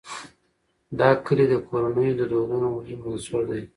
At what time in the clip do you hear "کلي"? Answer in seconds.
1.25-1.45